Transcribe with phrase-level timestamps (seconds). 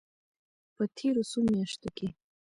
[0.75, 2.07] په تېرو څو میاشتو کې